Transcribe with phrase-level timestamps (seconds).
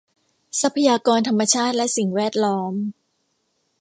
[0.61, 2.73] ทรัพยากรธรรมชาติและสิ่งแวดล้อม